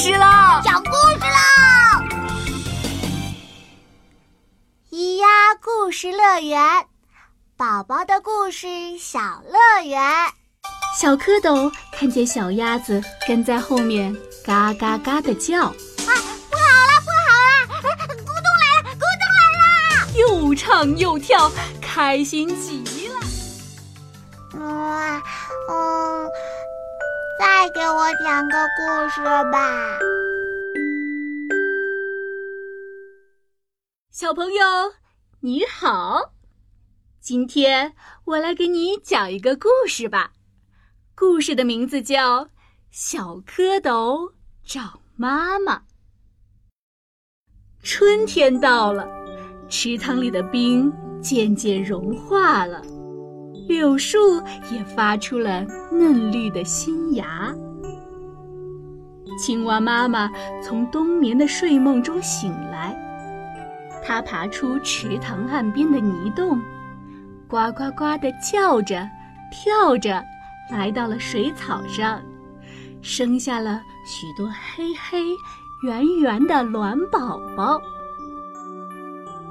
[0.00, 0.62] 事了！
[0.64, 2.02] 讲故事啦！
[4.90, 5.26] 咿呀
[5.62, 6.58] 故事乐园，
[7.54, 8.66] 宝宝的故事
[8.98, 10.00] 小乐园。
[10.98, 15.64] 小蝌蚪看见小鸭子跟在后面，嘎嘎嘎的叫。
[15.64, 17.68] 啊，不好了，不好了！
[18.24, 19.60] 咕咚来了，咕咚来
[20.00, 20.10] 了！
[20.16, 22.82] 又唱又跳，开心极
[27.60, 29.20] 再给我讲个故事
[29.52, 29.98] 吧，
[34.10, 34.64] 小朋友
[35.40, 36.32] 你好，
[37.20, 37.92] 今天
[38.24, 40.32] 我来给你讲一个故事吧。
[41.14, 42.44] 故事的名字叫
[42.90, 44.32] 《小蝌蚪
[44.64, 45.76] 找妈妈》。
[47.82, 49.06] 春天到了，
[49.68, 52.82] 池塘里的冰渐渐融化了。
[53.70, 54.42] 柳树
[54.72, 57.54] 也发出了嫩绿的新芽。
[59.38, 60.28] 青蛙妈妈
[60.60, 62.96] 从冬眠的睡梦中醒来，
[64.04, 66.60] 它爬出池塘岸边的泥洞，
[67.46, 69.08] 呱呱呱地叫着，
[69.52, 70.20] 跳着，
[70.72, 72.20] 来到了水草上，
[73.00, 75.24] 生下了许多黑黑、
[75.84, 77.80] 圆圆的卵宝宝。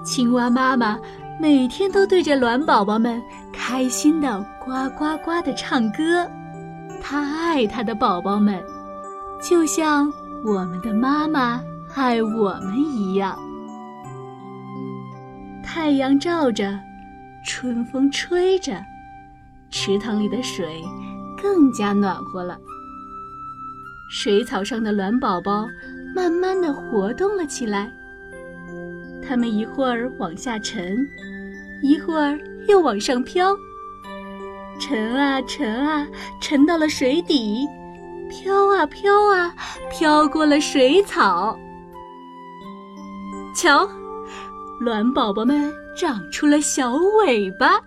[0.03, 0.99] 青蛙妈妈。
[1.41, 3.21] 每天都对着卵宝宝们
[3.53, 6.29] 开心的呱呱呱的唱歌，
[7.01, 8.61] 他爱他的宝宝们，
[9.41, 10.11] 就像
[10.43, 11.63] 我们的妈妈
[11.95, 13.39] 爱我们一样。
[15.63, 16.77] 太阳照着，
[17.45, 18.83] 春风吹着，
[19.71, 20.83] 池塘里的水
[21.41, 22.59] 更加暖和了。
[24.11, 25.65] 水草上的卵宝宝
[26.13, 27.89] 慢慢的活动了起来，
[29.25, 30.97] 它们一会儿往下沉。
[31.81, 33.55] 一会儿又往上飘，
[34.80, 36.08] 沉啊沉啊，
[36.41, 37.66] 沉到了水底，
[38.30, 39.53] 飘啊飘啊，
[39.89, 41.57] 飘过了水草。
[43.56, 43.88] 瞧，
[44.79, 47.79] 卵宝宝们长出了小尾巴，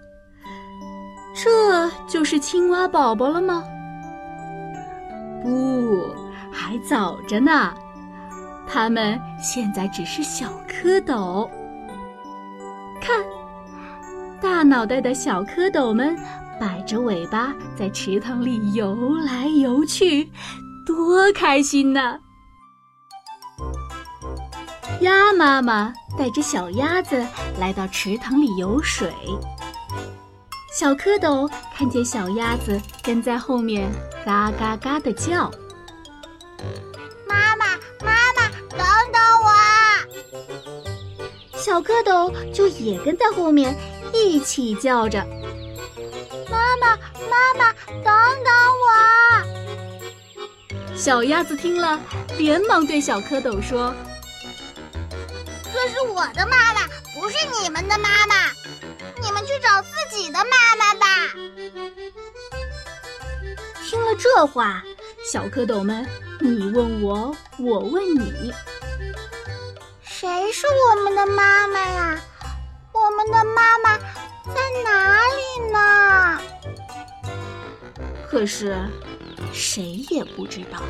[1.35, 3.63] 这就是青蛙宝宝了吗？
[5.43, 6.03] 不，
[6.51, 7.75] 还早着呢，
[8.67, 11.49] 它们现在只是小蝌蚪。
[13.01, 13.23] 看。
[14.43, 16.19] 大脑袋的小蝌蚪们
[16.59, 20.29] 摆着尾巴在池塘里游来游去，
[20.85, 22.19] 多开心呐！
[25.01, 27.25] 鸭妈妈带着小鸭子
[27.61, 29.13] 来到池塘里游水，
[30.77, 33.89] 小蝌蚪看见小鸭子跟在后面，
[34.25, 35.49] 嘎嘎嘎的叫
[37.29, 37.67] ：“妈妈，
[38.05, 38.79] 妈妈，等
[39.13, 39.51] 等我！”
[41.57, 43.77] 小蝌蚪就也跟在后面。
[44.13, 45.25] 一起叫着
[46.51, 46.97] ：“妈妈，
[47.31, 48.05] 妈妈，等
[48.45, 48.53] 等
[48.83, 48.85] 我！”
[50.97, 51.99] 小鸭子听了，
[52.39, 53.93] 连忙对小蝌蚪说
[55.73, 58.53] ：“这是我的妈妈，不是你们的妈妈，
[59.21, 61.07] 你们去找自己的妈妈吧。”
[63.85, 64.83] 听了这话，
[65.31, 66.09] 小蝌蚪们
[66.41, 68.55] 你问我，我问你，
[70.03, 72.19] 谁是我们的妈妈呀？
[73.05, 73.99] 我们的妈妈
[74.55, 75.43] 在哪里
[75.73, 76.41] 呢？
[78.29, 78.77] 可是
[79.53, 80.81] 谁也不知道。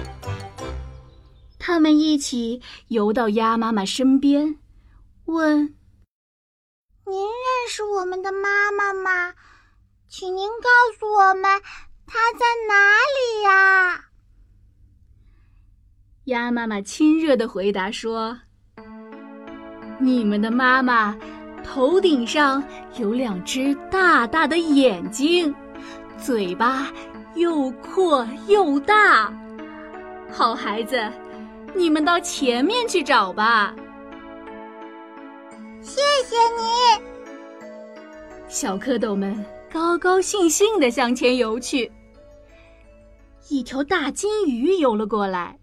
[1.58, 4.58] 他们一起游到鸭妈妈身边，
[5.24, 5.74] 问
[7.06, 9.32] ：“您认识我们的妈妈吗？
[10.08, 10.68] 请您告
[10.98, 11.44] 诉我们
[12.06, 12.74] 她在哪
[13.16, 14.04] 里呀？”
[16.26, 18.38] 鸭妈妈亲热的回答说
[19.98, 21.16] ：“你们的妈妈。”
[21.64, 22.62] 头顶上
[22.98, 25.54] 有两只大大的眼睛，
[26.18, 26.92] 嘴巴
[27.34, 29.32] 又阔又大。
[30.30, 31.10] 好孩子，
[31.74, 33.74] 你们到前面去找吧。
[35.80, 37.02] 谢谢你，
[38.48, 41.90] 小蝌蚪们高高兴兴地向前游去。
[43.48, 45.58] 一条大金鱼游了过来，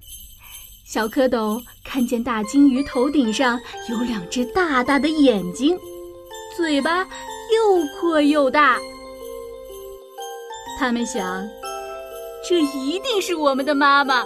[0.91, 5.77] 小蝌蚪看见大金鱼头顶上有两只大大的眼睛。
[6.57, 8.79] 嘴巴又阔又大，
[10.79, 11.47] 他们想，
[12.43, 14.25] 这一定是我们的妈妈。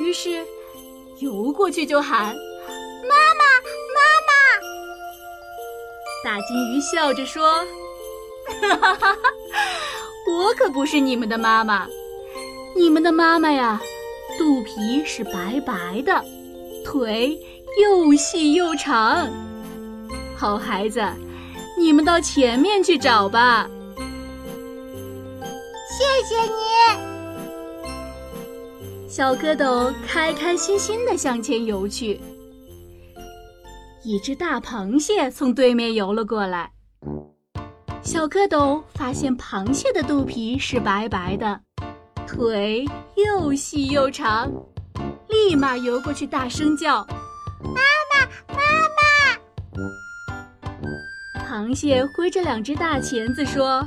[0.00, 0.46] 于是，
[1.20, 2.26] 游过去就喊
[3.08, 3.42] ：“妈妈，
[3.96, 4.30] 妈妈！”
[6.22, 7.64] 大金鱼笑着说
[8.60, 9.18] ：“哈哈哈哈，
[10.30, 11.88] 我可不是你们的妈妈。
[12.76, 13.80] 你们的妈妈呀，
[14.38, 16.24] 肚皮是白白的，
[16.84, 17.38] 腿
[17.82, 19.28] 又细又长。”
[20.36, 21.02] 好孩子，
[21.78, 23.68] 你们到前面去找吧。
[25.88, 26.50] 谢谢你。
[29.08, 32.20] 小蝌蚪开开心心的向前游去。
[34.04, 36.70] 一只大螃蟹从对面游了过来。
[38.02, 41.60] 小蝌蚪发现螃蟹的肚皮是白白的，
[42.26, 42.86] 腿
[43.16, 44.50] 又细又长，
[45.28, 47.06] 立马游过去，大声叫
[47.64, 47.80] ：“妈
[48.12, 48.62] 妈，妈
[48.96, 49.02] 妈！”
[51.48, 53.80] 螃蟹挥着两只大钳子说：“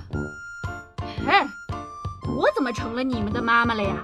[1.25, 1.33] 嘿，
[2.35, 4.03] 我怎么成了你们的妈妈了呀？”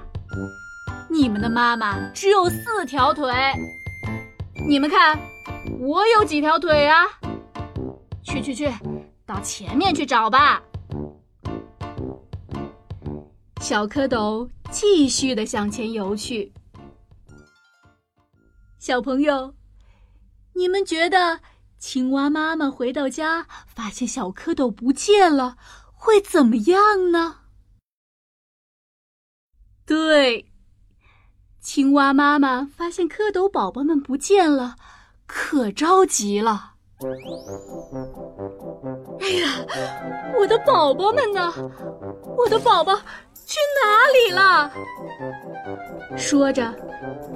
[1.10, 3.34] 你们的妈妈只有四条腿，
[4.68, 5.18] 你们看，
[5.80, 7.06] 我有几条腿啊？
[8.22, 8.72] 去去去，
[9.26, 10.62] 到前面去找吧。
[13.62, 16.52] 小蝌蚪继续的向前游去。
[18.78, 19.56] 小朋友，
[20.52, 21.40] 你们觉得
[21.80, 25.56] 青蛙妈妈回到家发现小蝌蚪不见了，
[25.94, 27.38] 会怎么样呢？
[29.86, 30.52] 对。
[31.62, 34.76] 青蛙妈妈发现蝌蚪宝宝们不见了，
[35.26, 36.74] 可着急了。
[39.20, 39.66] 哎呀，
[40.38, 41.52] 我的宝宝们呢？
[42.38, 42.94] 我的宝宝
[43.46, 44.72] 去哪里了？
[46.18, 46.74] 说着，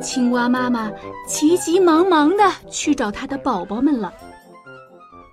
[0.02, 0.92] 青蛙妈妈
[1.28, 4.14] 急急忙忙的去找它的宝宝们了。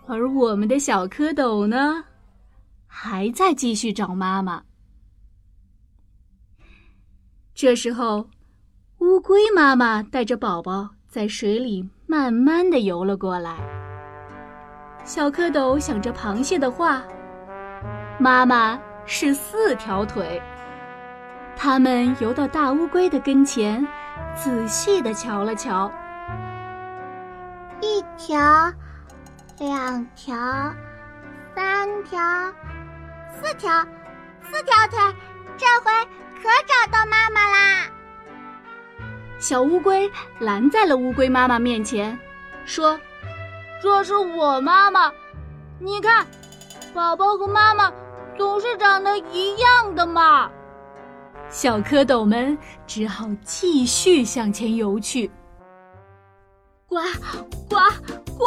[0.06, 2.05] 而我们的小蝌蚪呢，
[2.87, 4.62] 还在继续找妈妈。
[7.55, 8.29] 这时候。
[9.00, 13.58] 乌龟妈妈带着宝宝在水里慢慢的游了过来。
[15.05, 17.05] 小蝌蚪想着螃蟹的话
[18.19, 20.40] ：“妈妈是四条腿。”
[21.56, 23.87] 他们游到大乌龟的跟前，
[24.35, 25.91] 仔细的瞧了瞧。
[27.81, 28.38] 一条，
[29.58, 30.37] 两条，
[31.55, 32.20] 三条，
[33.32, 33.73] 四条，
[34.43, 34.99] 四条腿，
[35.56, 35.91] 这回
[36.43, 37.87] 可找到妈妈啦！
[39.38, 42.19] 小乌龟拦在了乌龟妈妈面前，
[42.64, 42.99] 说
[43.82, 45.11] ：“这是我妈妈，
[45.79, 46.26] 你看，
[46.94, 47.91] 宝宝和妈妈
[48.37, 50.50] 总是长得一样的嘛。”
[51.48, 52.56] 小蝌蚪们
[52.87, 55.31] 只好继续向前游去。
[56.87, 56.96] 呱
[57.69, 57.76] 呱
[58.37, 58.46] 呱！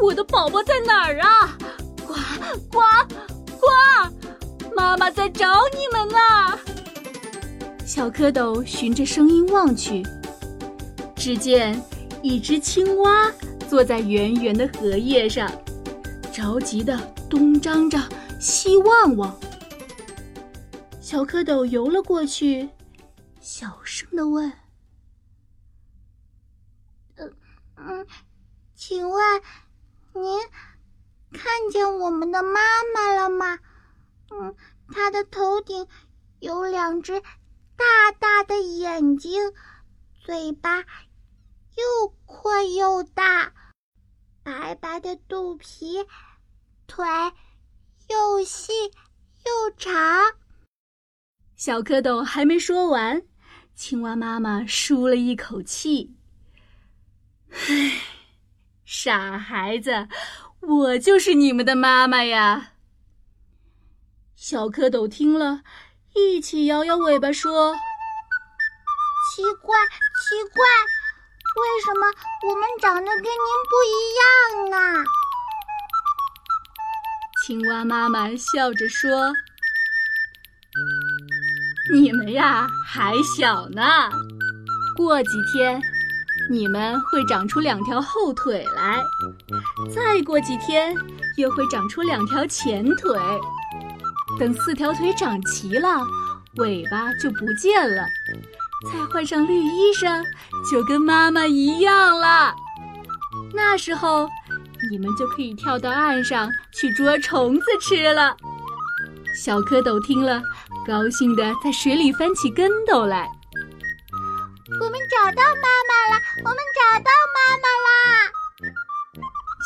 [0.00, 1.58] 我的宝宝在哪儿啊？
[2.06, 2.14] 呱
[2.70, 2.80] 呱
[3.60, 4.72] 呱！
[4.74, 6.58] 妈妈在找你们呢。
[7.84, 10.02] 小蝌蚪循着声音望去，
[11.16, 11.80] 只见
[12.22, 13.30] 一只青蛙
[13.68, 15.50] 坐在圆圆的荷叶上，
[16.32, 16.98] 着急的
[17.28, 18.02] 东张张，
[18.38, 19.36] 西望望。
[21.08, 22.68] 小蝌蚪游了过去，
[23.40, 24.52] 小声的问
[27.16, 27.34] ：“嗯
[27.76, 28.06] 嗯，
[28.74, 29.42] 请问
[30.12, 30.38] 您
[31.32, 32.60] 看见我们的妈
[32.94, 33.58] 妈了吗？
[34.30, 34.54] 嗯，
[34.88, 35.88] 她的头顶
[36.40, 37.22] 有两只。”
[37.74, 39.54] 大大的眼睛，
[40.20, 43.54] 嘴巴又阔又大，
[44.42, 46.04] 白白的肚皮，
[46.86, 47.06] 腿
[48.10, 48.74] 又细
[49.46, 50.34] 又长。
[51.58, 53.20] 小蝌蚪还没说完，
[53.74, 56.14] 青蛙妈妈舒了一口气
[57.50, 58.00] ：“唉，
[58.84, 60.06] 傻孩子，
[60.60, 62.74] 我就是你们的妈妈呀。”
[64.36, 65.62] 小蝌蚪听了。
[66.14, 67.74] 一起摇摇尾巴说
[69.34, 70.64] ：“奇怪，奇怪，
[71.56, 72.06] 为什么
[72.48, 74.14] 我们长得跟您不一
[74.70, 75.04] 样啊？”
[77.44, 79.10] 青蛙妈妈笑着说
[81.92, 83.82] ：“你们呀还小呢，
[84.96, 85.80] 过几天
[86.50, 89.02] 你们会长出两条后腿来，
[89.94, 90.94] 再过几天
[91.36, 93.18] 又会长出两条前腿。”
[94.38, 96.06] 等四条腿长齐了，
[96.56, 98.04] 尾巴就不见了，
[98.92, 100.22] 再换上绿衣裳，
[100.70, 102.54] 就跟妈妈一样了。
[103.52, 104.28] 那时候，
[104.90, 108.36] 你们就可以跳到岸上去捉虫子吃了。
[109.34, 110.40] 小蝌蚪听了，
[110.86, 113.28] 高兴的在水里翻起跟斗来。
[114.80, 116.22] 我们找到妈妈了！
[116.44, 118.32] 我们找到妈妈啦！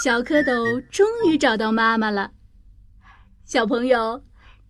[0.03, 2.31] 小蝌蚪终于找到妈妈了，
[3.45, 4.23] 小朋友。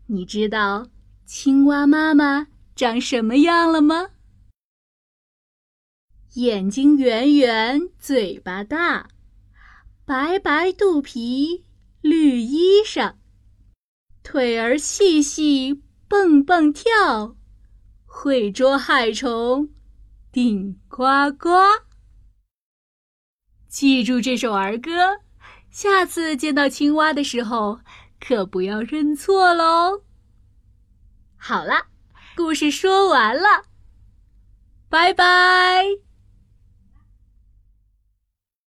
[0.07, 0.87] 你知道
[1.25, 4.11] 青蛙妈妈长什么样了吗？
[6.35, 9.09] 眼睛圆圆，嘴巴大，
[10.05, 11.65] 白白肚皮，
[12.01, 13.15] 绿衣裳，
[14.23, 17.35] 腿儿细细，蹦蹦跳，
[18.04, 19.71] 会捉害虫，
[20.31, 21.07] 顶呱
[21.38, 21.49] 呱。
[23.66, 24.90] 记住这首儿歌，
[25.71, 27.81] 下次见到青蛙的时候。
[28.21, 30.02] 可不要认错喽！
[31.38, 31.87] 好了，
[32.37, 33.64] 故事说完了。
[34.90, 36.01] 拜拜。